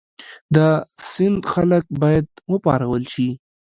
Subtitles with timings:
[0.55, 0.57] د
[1.09, 3.29] سند خلک باید وپارول شي.